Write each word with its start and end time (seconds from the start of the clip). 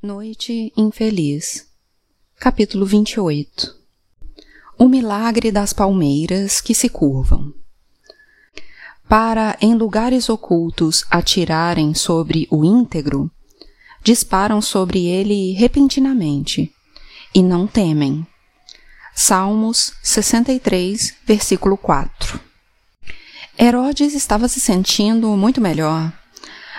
Noite 0.00 0.72
Infeliz. 0.76 1.66
Capítulo 2.38 2.86
28 2.86 3.74
O 4.78 4.88
milagre 4.88 5.50
das 5.50 5.72
palmeiras 5.72 6.60
que 6.60 6.72
se 6.72 6.88
curvam. 6.88 7.52
Para 9.08 9.58
em 9.60 9.74
lugares 9.74 10.28
ocultos 10.28 11.04
atirarem 11.10 11.94
sobre 11.94 12.46
o 12.48 12.64
íntegro, 12.64 13.28
disparam 14.00 14.62
sobre 14.62 15.04
ele 15.04 15.50
repentinamente 15.54 16.72
e 17.34 17.42
não 17.42 17.66
temem. 17.66 18.24
Salmos 19.16 19.94
63, 20.04 21.16
versículo 21.26 21.76
4 21.76 22.38
Herodes 23.58 24.14
estava 24.14 24.46
se 24.46 24.60
sentindo 24.60 25.36
muito 25.36 25.60
melhor 25.60 26.12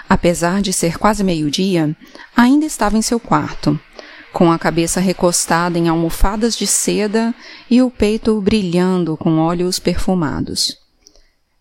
Apesar 0.09 0.63
de 0.63 0.73
ser 0.73 0.97
quase 0.97 1.23
meio-dia, 1.23 1.95
ainda 2.35 2.65
estava 2.65 2.97
em 2.97 3.01
seu 3.01 3.19
quarto, 3.19 3.79
com 4.33 4.51
a 4.51 4.57
cabeça 4.57 5.00
recostada 5.00 5.77
em 5.77 5.87
almofadas 5.87 6.57
de 6.57 6.65
seda 6.65 7.33
e 7.69 7.79
o 7.79 7.91
peito 7.91 8.41
brilhando 8.41 9.15
com 9.15 9.37
óleos 9.37 9.77
perfumados. 9.77 10.75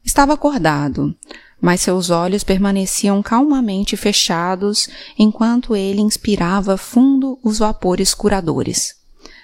Estava 0.03 0.33
acordado, 0.33 1.15
mas 1.61 1.83
seus 1.83 2.09
olhos 2.09 2.43
permaneciam 2.43 3.23
calmamente 3.23 3.99
fechados 3.99 4.89
enquanto 5.19 5.77
ele 5.77 6.01
inspirava 6.01 6.79
fundo 6.79 7.39
os 7.45 7.59
vapores 7.59 8.15
curadores, 8.15 8.95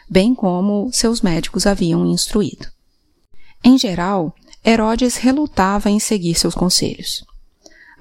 bem 0.09 0.35
como 0.35 0.91
seus 0.91 1.21
médicos 1.21 1.67
haviam 1.67 2.07
instruído. 2.07 2.69
Em 3.63 3.77
geral, 3.77 4.35
Herodes 4.65 5.17
relutava 5.17 5.91
em 5.91 6.01
seguir 6.01 6.35
seus 6.35 6.55
conselhos. 6.55 7.23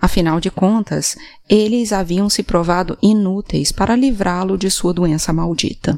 Afinal 0.03 0.41
de 0.41 0.51
contas, 0.51 1.15
eles 1.47 1.93
haviam 1.93 2.29
se 2.29 2.43
provado 2.43 2.97
inúteis 3.01 3.71
para 3.71 3.95
livrá-lo 3.95 4.57
de 4.57 4.69
sua 4.69 4.93
doença 4.93 5.31
maldita. 5.31 5.97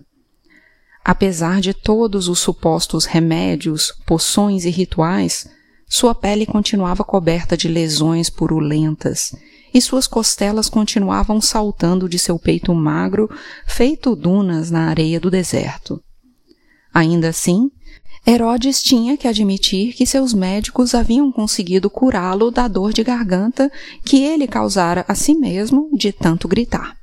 Apesar 1.03 1.59
de 1.59 1.73
todos 1.73 2.27
os 2.27 2.37
supostos 2.37 3.05
remédios, 3.05 3.91
poções 4.05 4.63
e 4.63 4.69
rituais, 4.69 5.49
sua 5.89 6.13
pele 6.13 6.45
continuava 6.45 7.03
coberta 7.03 7.57
de 7.57 7.67
lesões 7.67 8.29
purulentas 8.29 9.35
e 9.73 9.81
suas 9.81 10.05
costelas 10.05 10.69
continuavam 10.69 11.41
saltando 11.41 12.07
de 12.07 12.19
seu 12.19 12.37
peito 12.37 12.75
magro, 12.75 13.27
feito 13.65 14.15
dunas 14.15 14.69
na 14.69 14.87
areia 14.87 15.19
do 15.19 15.31
deserto. 15.31 15.99
Ainda 16.93 17.29
assim, 17.29 17.71
Herodes 18.27 18.81
tinha 18.81 19.15
que 19.15 19.27
admitir 19.27 19.93
que 19.93 20.05
seus 20.05 20.33
médicos 20.33 20.95
haviam 20.95 21.31
conseguido 21.31 21.91
curá-lo 21.91 22.49
da 22.49 22.67
dor 22.67 22.91
de 22.91 23.03
garganta 23.03 23.71
que 24.03 24.23
ele 24.23 24.47
causara 24.47 25.05
a 25.07 25.13
si 25.13 25.35
mesmo 25.35 25.89
de 25.93 26.11
tanto 26.11 26.47
gritar. 26.47 26.97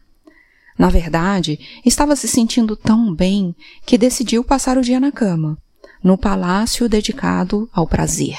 Na 0.77 0.89
verdade, 0.89 1.61
estava 1.85 2.17
se 2.17 2.27
sentindo 2.27 2.75
tão 2.75 3.15
bem 3.15 3.55
que 3.87 3.97
decidiu 3.97 4.43
passar 4.43 4.77
o 4.77 4.83
dia 4.83 4.99
na 4.99 5.13
cama, 5.13 5.57
no 6.03 6.19
palácio 6.19 6.89
dedicado 6.89 7.71
ao 7.73 7.87
prazer. 7.87 8.37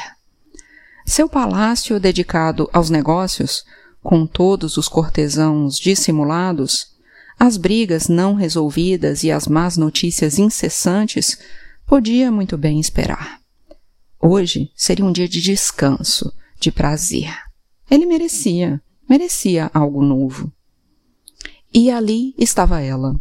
Seu 1.05 1.29
palácio 1.29 1.99
dedicado 2.01 2.69
aos 2.73 2.89
negócios, 2.89 3.63
com 4.01 4.25
todos 4.25 4.75
os 4.75 4.89
cortesãos 4.89 5.77
dissimulados, 5.77 6.87
as 7.39 7.55
brigas 7.55 8.09
não 8.09 8.33
resolvidas 8.33 9.23
e 9.23 9.31
as 9.31 9.47
más 9.47 9.77
notícias 9.77 10.37
incessantes 10.37 11.37
Podia 11.85 12.31
muito 12.31 12.57
bem 12.57 12.79
esperar. 12.79 13.39
Hoje 14.19 14.71
seria 14.75 15.05
um 15.05 15.11
dia 15.11 15.27
de 15.27 15.41
descanso, 15.41 16.33
de 16.59 16.71
prazer. 16.71 17.29
Ele 17.91 18.05
merecia, 18.05 18.81
merecia 19.07 19.69
algo 19.73 20.01
novo. 20.01 20.51
E 21.73 21.91
ali 21.91 22.33
estava 22.37 22.79
ela, 22.79 23.19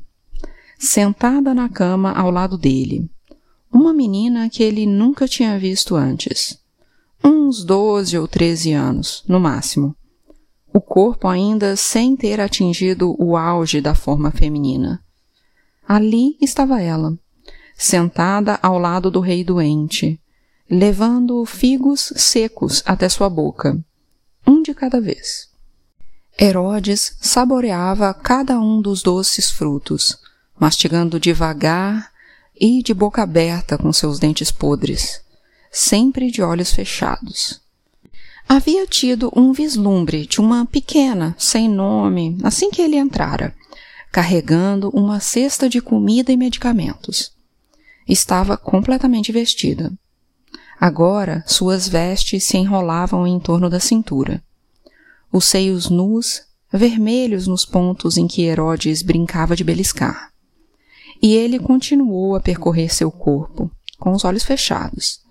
sentada 0.79 1.53
na 1.53 1.69
cama 1.69 2.13
ao 2.13 2.31
lado 2.31 2.57
dele, 2.57 3.11
uma 3.73 3.93
menina 3.93 4.49
que 4.49 4.63
ele 4.63 4.87
nunca 4.87 5.27
tinha 5.27 5.59
visto 5.59 5.97
antes. 5.97 6.59
Uns 7.25 7.65
doze 7.65 8.17
ou 8.17 8.29
treze 8.29 8.73
anos, 8.73 9.25
no 9.27 9.41
máximo. 9.41 9.97
O 10.73 10.81
corpo 10.81 11.29
ainda 11.29 11.77
sem 11.77 12.17
ter 12.17 12.41
atingido 12.41 13.15
o 13.19 13.37
auge 13.37 13.81
da 13.81 13.95
forma 13.95 14.31
feminina. 14.31 15.03
Ali 15.87 16.37
estava 16.41 16.81
ela, 16.81 17.19
sentada 17.83 18.61
ao 18.63 18.79
lado 18.79 19.11
do 19.11 19.19
rei 19.19 19.43
doente, 19.43 20.21
levando 20.71 21.45
figos 21.45 22.13
secos 22.15 22.81
até 22.87 23.09
sua 23.09 23.29
boca, 23.29 23.77
um 24.47 24.63
de 24.63 24.73
cada 24.73 25.01
vez. 25.01 25.49
Herodes 26.41 27.17
saboreava 27.21 28.15
cada 28.15 28.59
um 28.61 28.81
dos 28.81 29.03
doces 29.03 29.51
frutos, 29.51 30.17
mastigando 30.59 31.19
devagar 31.19 32.13
e 32.59 32.85
de 32.85 32.95
boca 32.95 33.21
aberta 33.25 33.77
com 33.77 33.93
seus 33.93 34.21
dentes 34.21 34.53
podres, 34.53 35.21
sempre 35.69 36.31
de 36.31 36.41
olhos 36.41 36.73
fechados. 36.73 37.61
Havia 38.49 38.87
tido 38.87 39.33
um 39.35 39.53
vislumbre 39.53 40.25
de 40.25 40.41
uma 40.41 40.65
pequena, 40.65 41.35
sem 41.37 41.69
nome, 41.69 42.39
assim 42.45 42.71
que 42.71 42.81
ele 42.81 42.97
entrara, 42.97 43.53
carregando 44.13 44.89
uma 44.91 45.19
cesta 45.19 45.69
de 45.69 45.81
comida 45.81 46.31
e 46.31 46.37
medicamentos. 46.37 47.32
Estava 48.13 48.59
completamente 48.59 49.33
vestida. 49.33 49.91
Agora 50.79 51.43
suas 51.47 51.89
vestes 51.89 52.45
se 52.45 52.59
enrolavam 52.59 53.27
em 53.27 53.41
torno 53.41 53.71
da 53.71 53.81
cintura. 53.81 54.45
Os 55.33 55.47
seios 55.47 55.89
nus, 55.89 56.43
vermelhos 56.71 57.47
nos 57.47 57.65
pontos 57.65 58.19
em 58.19 58.29
que 58.29 58.43
Herodes 58.43 59.01
brincava 59.01 59.57
de 59.57 59.65
beliscar. 59.65 60.31
E 61.23 61.33
ele 61.33 61.59
continuou 61.59 62.37
a 62.37 62.41
percorrer 62.41 62.93
seu 62.93 63.11
corpo, 63.11 63.71
com 63.99 64.13
os 64.13 64.27
olhos 64.27 64.45
fechados, 64.45 65.23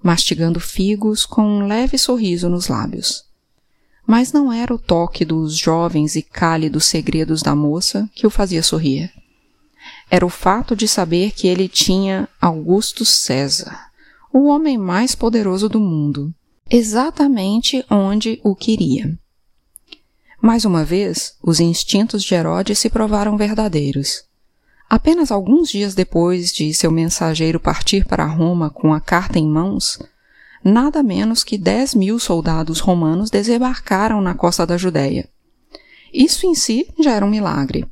mastigando 0.00 0.60
figos 0.60 1.26
com 1.26 1.42
um 1.42 1.66
leve 1.66 1.98
sorriso 1.98 2.48
nos 2.48 2.68
lábios. 2.68 3.24
Mas 4.06 4.32
não 4.32 4.52
era 4.52 4.72
o 4.72 4.78
toque 4.78 5.24
dos 5.24 5.58
jovens 5.58 6.14
e 6.14 6.22
cálidos 6.22 6.84
segredos 6.84 7.42
da 7.42 7.56
moça 7.56 8.08
que 8.14 8.28
o 8.28 8.30
fazia 8.30 8.62
sorrir 8.62 9.12
era 10.12 10.26
o 10.26 10.28
fato 10.28 10.76
de 10.76 10.86
saber 10.86 11.32
que 11.32 11.48
ele 11.48 11.66
tinha 11.66 12.28
Augusto 12.38 13.02
César, 13.02 13.86
o 14.30 14.44
homem 14.44 14.76
mais 14.76 15.14
poderoso 15.14 15.70
do 15.70 15.80
mundo, 15.80 16.34
exatamente 16.70 17.82
onde 17.90 18.38
o 18.44 18.54
queria. 18.54 19.18
Mais 20.38 20.66
uma 20.66 20.84
vez, 20.84 21.34
os 21.42 21.60
instintos 21.60 22.22
de 22.22 22.34
Herodes 22.34 22.78
se 22.78 22.90
provaram 22.90 23.38
verdadeiros. 23.38 24.22
Apenas 24.86 25.32
alguns 25.32 25.70
dias 25.70 25.94
depois 25.94 26.52
de 26.52 26.74
seu 26.74 26.90
mensageiro 26.90 27.58
partir 27.58 28.04
para 28.04 28.26
Roma 28.26 28.68
com 28.68 28.92
a 28.92 29.00
carta 29.00 29.38
em 29.38 29.48
mãos, 29.48 29.98
nada 30.62 31.02
menos 31.02 31.42
que 31.42 31.56
dez 31.56 31.94
mil 31.94 32.18
soldados 32.18 32.80
romanos 32.80 33.30
desembarcaram 33.30 34.20
na 34.20 34.34
costa 34.34 34.66
da 34.66 34.76
Judéia. 34.76 35.26
Isso 36.12 36.46
em 36.46 36.54
si 36.54 36.86
já 37.00 37.12
era 37.12 37.24
um 37.24 37.30
milagre. 37.30 37.86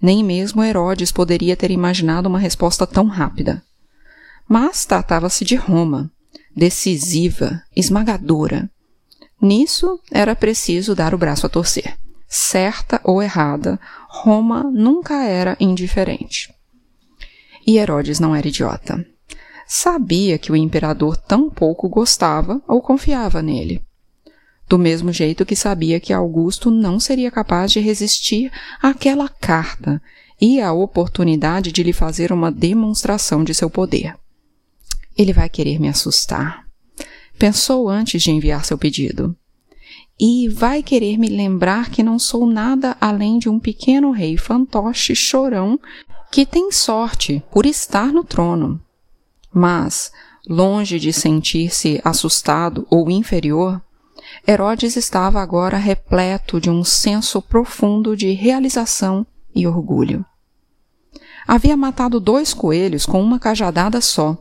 Nem 0.00 0.22
mesmo 0.22 0.62
Herodes 0.62 1.12
poderia 1.12 1.56
ter 1.56 1.70
imaginado 1.70 2.28
uma 2.28 2.38
resposta 2.38 2.86
tão 2.86 3.06
rápida. 3.06 3.62
Mas 4.48 4.84
tratava-se 4.84 5.44
de 5.44 5.56
Roma, 5.56 6.10
decisiva, 6.54 7.62
esmagadora. 7.74 8.70
Nisso 9.40 9.98
era 10.10 10.36
preciso 10.36 10.94
dar 10.94 11.14
o 11.14 11.18
braço 11.18 11.46
a 11.46 11.48
torcer. 11.48 11.96
Certa 12.28 13.00
ou 13.04 13.22
errada, 13.22 13.78
Roma 14.08 14.64
nunca 14.64 15.24
era 15.24 15.56
indiferente. 15.60 16.52
E 17.66 17.78
Herodes 17.78 18.20
não 18.20 18.34
era 18.34 18.48
idiota. 18.48 19.04
Sabia 19.66 20.38
que 20.38 20.52
o 20.52 20.56
imperador 20.56 21.16
tão 21.16 21.48
pouco 21.48 21.88
gostava 21.88 22.60
ou 22.68 22.82
confiava 22.82 23.40
nele 23.40 23.82
do 24.68 24.78
mesmo 24.78 25.12
jeito 25.12 25.44
que 25.44 25.54
sabia 25.54 26.00
que 26.00 26.12
Augusto 26.12 26.70
não 26.70 26.98
seria 26.98 27.30
capaz 27.30 27.72
de 27.72 27.80
resistir 27.80 28.50
àquela 28.82 29.28
carta 29.28 30.00
e 30.40 30.60
à 30.60 30.72
oportunidade 30.72 31.70
de 31.70 31.82
lhe 31.82 31.92
fazer 31.92 32.32
uma 32.32 32.50
demonstração 32.50 33.44
de 33.44 33.54
seu 33.54 33.70
poder. 33.70 34.16
Ele 35.16 35.32
vai 35.32 35.48
querer 35.48 35.78
me 35.78 35.88
assustar. 35.88 36.64
Pensou 37.38 37.88
antes 37.88 38.22
de 38.22 38.30
enviar 38.30 38.64
seu 38.64 38.76
pedido. 38.76 39.36
E 40.18 40.48
vai 40.48 40.82
querer 40.82 41.18
me 41.18 41.28
lembrar 41.28 41.90
que 41.90 42.02
não 42.02 42.18
sou 42.18 42.46
nada 42.46 42.96
além 43.00 43.38
de 43.38 43.48
um 43.48 43.58
pequeno 43.58 44.12
rei 44.12 44.36
fantoche 44.36 45.14
chorão 45.14 45.78
que 46.30 46.46
tem 46.46 46.70
sorte 46.70 47.42
por 47.50 47.66
estar 47.66 48.12
no 48.12 48.24
trono. 48.24 48.80
Mas, 49.52 50.12
longe 50.48 50.98
de 50.98 51.12
sentir-se 51.12 52.00
assustado 52.04 52.86
ou 52.90 53.10
inferior, 53.10 53.80
Herodes 54.46 54.96
estava 54.96 55.40
agora 55.40 55.76
repleto 55.76 56.60
de 56.60 56.70
um 56.70 56.82
senso 56.84 57.40
profundo 57.40 58.16
de 58.16 58.32
realização 58.32 59.26
e 59.54 59.66
orgulho. 59.66 60.24
Havia 61.46 61.76
matado 61.76 62.18
dois 62.18 62.54
coelhos 62.54 63.06
com 63.06 63.22
uma 63.22 63.38
cajadada 63.38 64.00
só. 64.00 64.36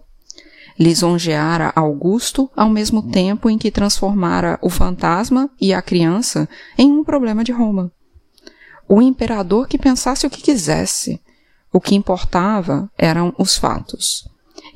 Lisonjeara 0.80 1.72
Augusto 1.76 2.50
ao 2.56 2.70
mesmo 2.70 3.12
tempo 3.12 3.50
em 3.50 3.58
que 3.58 3.70
transformara 3.70 4.58
o 4.62 4.70
fantasma 4.70 5.50
e 5.62 5.74
a 5.74 5.82
criança 5.82 6.50
em 6.78 6.92
um 6.92 7.04
problema 7.04 7.44
de 7.44 7.52
Roma. 7.52 7.92
o 8.88 9.02
imperador 9.02 9.68
que 9.68 9.78
pensasse 9.78 10.28
o 10.28 10.30
que 10.30 10.42
quisesse. 10.42 11.22
O 11.72 11.80
que 11.80 11.96
importava 11.96 12.92
eram 12.98 13.34
os 13.38 13.58
fatos. 13.58 14.28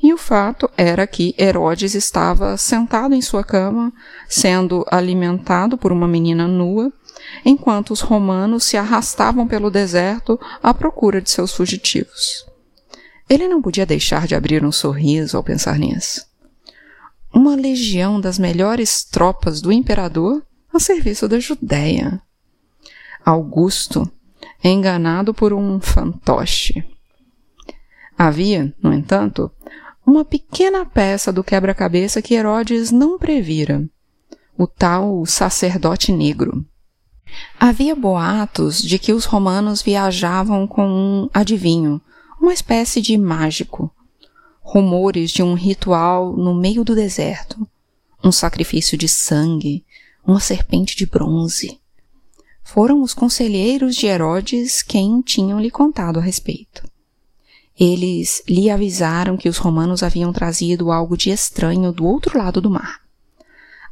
E 0.02 0.12
o 0.12 0.16
fato 0.16 0.70
era 0.76 1.06
que 1.06 1.34
Herodes 1.36 1.94
estava 1.94 2.56
sentado 2.56 3.14
em 3.14 3.20
sua 3.20 3.42
cama, 3.42 3.92
sendo 4.28 4.84
alimentado 4.90 5.76
por 5.76 5.90
uma 5.90 6.06
menina 6.06 6.46
nua, 6.46 6.92
enquanto 7.44 7.90
os 7.90 8.00
romanos 8.00 8.64
se 8.64 8.76
arrastavam 8.76 9.46
pelo 9.46 9.70
deserto 9.70 10.38
à 10.62 10.72
procura 10.72 11.20
de 11.20 11.30
seus 11.30 11.52
fugitivos. 11.52 12.46
Ele 13.28 13.48
não 13.48 13.60
podia 13.60 13.84
deixar 13.84 14.26
de 14.26 14.34
abrir 14.34 14.64
um 14.64 14.72
sorriso 14.72 15.36
ao 15.36 15.42
pensar 15.42 15.78
nisso. 15.78 16.26
Uma 17.32 17.54
legião 17.54 18.20
das 18.20 18.38
melhores 18.38 19.04
tropas 19.04 19.60
do 19.60 19.70
imperador 19.70 20.42
a 20.72 20.78
serviço 20.78 21.28
da 21.28 21.38
Judéia. 21.38 22.22
Augusto, 23.24 24.10
enganado 24.62 25.34
por 25.34 25.52
um 25.52 25.80
fantoche. 25.80 26.84
Havia, 28.16 28.74
no 28.82 28.92
entanto, 28.92 29.50
uma 30.08 30.24
pequena 30.24 30.86
peça 30.86 31.30
do 31.30 31.44
quebra-cabeça 31.44 32.22
que 32.22 32.34
Herodes 32.34 32.90
não 32.90 33.18
previra: 33.18 33.86
o 34.56 34.66
tal 34.66 35.26
sacerdote 35.26 36.10
negro. 36.10 36.64
Havia 37.60 37.94
boatos 37.94 38.82
de 38.82 38.98
que 38.98 39.12
os 39.12 39.26
romanos 39.26 39.82
viajavam 39.82 40.66
com 40.66 40.88
um 40.88 41.30
adivinho, 41.32 42.00
uma 42.40 42.54
espécie 42.54 43.02
de 43.02 43.18
mágico. 43.18 43.94
Rumores 44.62 45.30
de 45.30 45.42
um 45.42 45.52
ritual 45.52 46.34
no 46.34 46.54
meio 46.54 46.84
do 46.84 46.94
deserto, 46.94 47.68
um 48.24 48.32
sacrifício 48.32 48.96
de 48.96 49.08
sangue, 49.08 49.84
uma 50.26 50.40
serpente 50.40 50.96
de 50.96 51.04
bronze. 51.04 51.78
Foram 52.64 53.02
os 53.02 53.12
conselheiros 53.12 53.94
de 53.94 54.06
Herodes 54.06 54.82
quem 54.82 55.20
tinham 55.20 55.60
lhe 55.60 55.70
contado 55.70 56.18
a 56.18 56.22
respeito. 56.22 56.87
Eles 57.78 58.42
lhe 58.48 58.68
avisaram 58.70 59.36
que 59.36 59.48
os 59.48 59.56
romanos 59.56 60.02
haviam 60.02 60.32
trazido 60.32 60.90
algo 60.90 61.16
de 61.16 61.30
estranho 61.30 61.92
do 61.92 62.04
outro 62.04 62.36
lado 62.36 62.60
do 62.60 62.68
mar. 62.68 63.00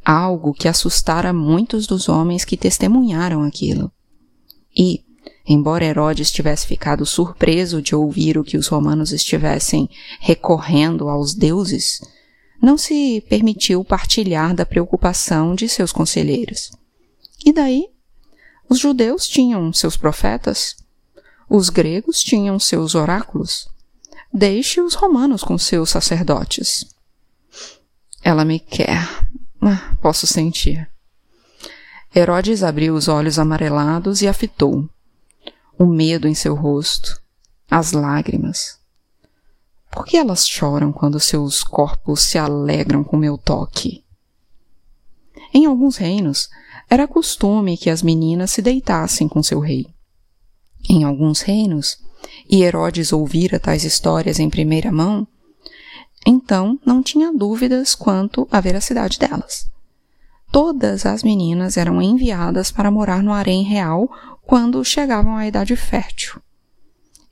Algo 0.03 0.53
que 0.53 0.67
assustara 0.67 1.31
muitos 1.31 1.87
dos 1.87 2.09
homens 2.09 2.43
que 2.43 2.57
testemunharam 2.57 3.43
aquilo. 3.43 3.89
E, 4.75 5.05
embora 5.47 5.85
Herodes 5.85 6.31
tivesse 6.31 6.67
ficado 6.67 7.05
surpreso 7.05 7.81
de 7.81 7.95
ouvir 7.95 8.37
o 8.37 8.43
que 8.43 8.57
os 8.57 8.67
romanos 8.67 9.13
estivessem 9.13 9.89
recorrendo 10.19 11.07
aos 11.07 11.33
deuses, 11.33 12.01
não 12.61 12.77
se 12.77 13.23
permitiu 13.29 13.85
partilhar 13.85 14.53
da 14.53 14.65
preocupação 14.65 15.55
de 15.55 15.69
seus 15.69 15.93
conselheiros. 15.93 16.71
E 17.45 17.53
daí? 17.53 17.85
Os 18.67 18.79
judeus 18.79 19.25
tinham 19.29 19.71
seus 19.71 19.95
profetas, 19.95 20.75
os 21.49 21.69
gregos 21.69 22.21
tinham 22.21 22.59
seus 22.59 22.93
oráculos, 22.93 23.69
Deixe 24.33 24.81
os 24.81 24.93
romanos 24.93 25.43
com 25.43 25.57
seus 25.57 25.89
sacerdotes. 25.89 26.85
Ela 28.21 28.43
me 28.43 28.59
quer. 28.59 29.07
Ah, 29.61 29.95
posso 30.01 30.27
sentir. 30.27 30.89
Herodes 32.15 32.63
abriu 32.63 32.95
os 32.95 33.07
olhos 33.07 33.37
amarelados 33.39 34.21
e 34.21 34.27
a 34.27 34.33
fitou. 34.33 34.89
O 35.77 35.85
medo 35.85 36.27
em 36.27 36.33
seu 36.33 36.55
rosto, 36.55 37.21
as 37.69 37.91
lágrimas. 37.91 38.79
Por 39.91 40.05
que 40.05 40.17
elas 40.17 40.47
choram 40.47 40.91
quando 40.91 41.19
seus 41.19 41.63
corpos 41.63 42.21
se 42.21 42.37
alegram 42.37 43.03
com 43.03 43.17
meu 43.17 43.37
toque? 43.37 44.03
Em 45.53 45.65
alguns 45.65 45.97
reinos, 45.97 46.49
era 46.89 47.07
costume 47.07 47.77
que 47.77 47.89
as 47.89 48.01
meninas 48.01 48.51
se 48.51 48.61
deitassem 48.61 49.27
com 49.27 49.41
seu 49.41 49.59
rei. 49.59 49.87
Em 50.89 51.03
alguns 51.03 51.41
reinos, 51.41 51.97
e 52.49 52.63
Herodes 52.63 53.11
ouvira 53.11 53.59
tais 53.59 53.83
histórias 53.83 54.39
em 54.39 54.49
primeira 54.49 54.91
mão, 54.91 55.27
então 56.25 56.79
não 56.85 57.01
tinha 57.01 57.31
dúvidas 57.31 57.95
quanto 57.95 58.47
à 58.51 58.59
veracidade 58.59 59.17
delas. 59.19 59.69
Todas 60.51 61.05
as 61.05 61.23
meninas 61.23 61.77
eram 61.77 62.01
enviadas 62.01 62.71
para 62.71 62.91
morar 62.91 63.21
no 63.21 63.33
harém 63.33 63.63
real 63.63 64.09
quando 64.43 64.83
chegavam 64.83 65.35
à 65.35 65.45
idade 65.45 65.75
fértil. 65.75 66.41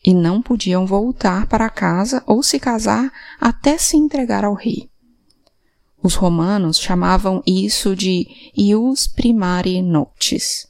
E 0.03 0.13
não 0.13 0.41
podiam 0.41 0.85
voltar 0.85 1.47
para 1.47 1.69
casa 1.69 2.21
ou 2.27 2.43
se 2.43 2.59
casar 2.59 3.11
até 3.39 3.77
se 3.77 3.97
entregar 3.97 4.45
ao 4.45 4.53
rei. 4.53 4.89
Os 6.03 6.13
romanos 6.13 6.77
chamavam 6.77 7.41
isso 7.47 7.95
de 7.95 8.27
ius 8.55 9.07
primari 9.07 9.81
noctis, 9.81 10.67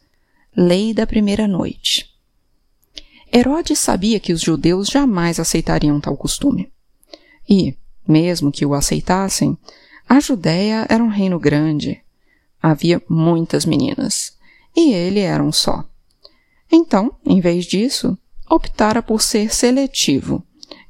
lei 0.56 0.94
da 0.94 1.06
primeira 1.06 1.48
noite. 1.48 2.15
Herodes 3.36 3.80
sabia 3.80 4.18
que 4.18 4.32
os 4.32 4.40
judeus 4.40 4.88
jamais 4.88 5.42
aceitariam 5.42 6.00
tal 6.00 6.16
costume. 6.16 6.72
E, 7.50 7.76
mesmo 8.08 8.50
que 8.50 8.66
o 8.66 8.74
aceitassem, 8.74 9.58
a 10.08 10.22
Judéia 10.22 10.86
era 10.88 11.04
um 11.04 11.10
reino 11.10 11.38
grande. 11.38 12.02
Havia 12.64 13.04
muitas 13.10 13.66
meninas, 13.66 14.38
e 14.74 14.94
ele 14.94 15.20
era 15.20 15.44
um 15.44 15.52
só. 15.52 15.84
Então, 16.72 17.12
em 17.26 17.42
vez 17.42 17.66
disso, 17.66 18.18
optara 18.50 19.04
por 19.04 19.22
ser 19.22 19.54
seletivo, 19.54 20.42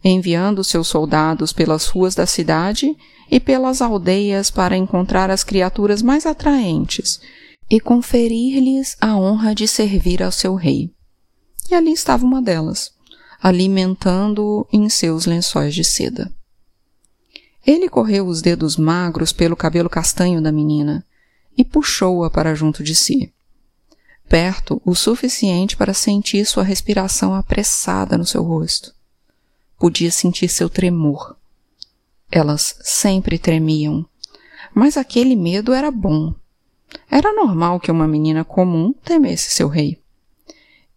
enviando 0.04 0.64
seus 0.64 0.88
soldados 0.88 1.52
pelas 1.52 1.88
ruas 1.88 2.14
da 2.14 2.28
cidade 2.28 2.96
e 3.32 3.40
pelas 3.40 3.82
aldeias 3.82 4.52
para 4.52 4.78
encontrar 4.78 5.32
as 5.32 5.44
criaturas 5.44 6.04
mais 6.04 6.28
atraentes 6.28 7.20
e 7.68 7.80
conferir-lhes 7.80 8.96
a 9.02 9.18
honra 9.18 9.56
de 9.56 9.68
servir 9.68 10.22
ao 10.22 10.32
seu 10.32 10.54
rei. 10.54 10.95
E 11.70 11.74
ali 11.74 11.92
estava 11.92 12.26
uma 12.26 12.42
delas, 12.42 12.94
alimentando-o 13.42 14.68
em 14.72 14.88
seus 14.90 15.26
lençóis 15.26 15.74
de 15.74 15.84
seda. 15.84 16.32
Ele 17.66 17.90
correu 17.90 18.28
os 18.28 18.42
dedos 18.42 18.78
magros 18.78 19.32
pelo 19.32 19.56
cabelo 19.56 19.90
castanho 19.90 20.42
da 20.42 20.52
menina 20.52 21.06
e 21.58 21.66
puxou-a 21.66 22.30
para 22.30 22.54
junto 22.54 22.84
de 22.84 22.94
si. 22.94 23.34
Perto 24.30 24.82
o 24.86 24.94
suficiente 24.94 25.76
para 25.76 25.94
sentir 25.94 26.46
sua 26.46 26.64
respiração 26.64 27.34
apressada 27.34 28.18
no 28.18 28.26
seu 28.26 28.44
rosto. 28.44 28.94
Podia 29.80 30.12
sentir 30.12 30.50
seu 30.50 30.70
tremor. 30.70 31.36
Elas 32.32 32.78
sempre 32.82 33.38
tremiam, 33.40 34.06
mas 34.74 34.98
aquele 34.98 35.36
medo 35.36 35.74
era 35.74 35.90
bom. 35.90 36.34
Era 37.10 37.34
normal 37.34 37.80
que 37.80 37.92
uma 37.92 38.08
menina 38.08 38.44
comum 38.44 38.94
temesse 39.04 39.50
seu 39.52 39.68
rei 39.68 40.00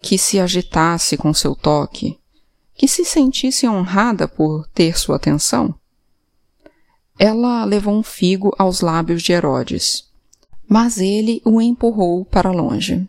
que 0.00 0.16
se 0.16 0.38
agitasse 0.38 1.16
com 1.16 1.34
seu 1.34 1.54
toque, 1.54 2.18
que 2.74 2.86
se 2.86 3.04
sentisse 3.04 3.66
honrada 3.66 4.28
por 4.28 4.66
ter 4.68 4.98
sua 4.98 5.16
atenção? 5.16 5.74
Ela 7.18 7.64
levou 7.64 7.98
um 7.98 8.02
figo 8.02 8.54
aos 8.56 8.80
lábios 8.80 9.22
de 9.22 9.32
Herodes, 9.32 10.08
mas 10.68 10.98
ele 10.98 11.42
o 11.44 11.60
empurrou 11.60 12.24
para 12.24 12.52
longe. 12.52 13.08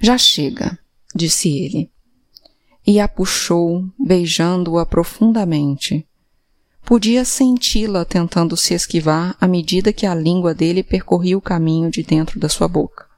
Já 0.00 0.16
chega, 0.16 0.78
disse 1.14 1.50
ele, 1.50 1.90
e 2.86 2.98
a 2.98 3.06
puxou, 3.06 3.84
beijando-a 3.98 4.86
profundamente. 4.86 6.06
Podia 6.82 7.26
senti-la 7.26 8.06
tentando 8.06 8.56
se 8.56 8.72
esquivar 8.72 9.36
à 9.38 9.46
medida 9.46 9.92
que 9.92 10.06
a 10.06 10.14
língua 10.14 10.54
dele 10.54 10.82
percorria 10.82 11.36
o 11.36 11.42
caminho 11.42 11.90
de 11.90 12.02
dentro 12.02 12.40
da 12.40 12.48
sua 12.48 12.66
boca 12.66 13.09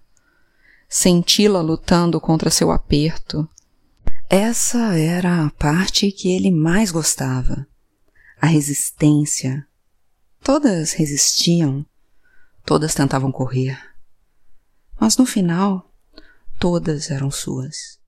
senti-la 0.92 1.62
lutando 1.62 2.20
contra 2.20 2.50
seu 2.50 2.70
aperto. 2.70 3.48
Essa 4.28 4.94
era 4.98 5.46
a 5.46 5.50
parte 5.50 6.12
que 6.12 6.30
ele 6.30 6.50
mais 6.50 6.90
gostava. 6.90 7.66
A 8.38 8.46
resistência. 8.46 9.66
Todas 10.44 10.92
resistiam, 10.92 11.86
todas 12.62 12.94
tentavam 12.94 13.32
correr. 13.32 13.80
Mas 15.00 15.16
no 15.16 15.24
final, 15.24 15.90
todas 16.58 17.10
eram 17.10 17.30
suas. 17.30 17.98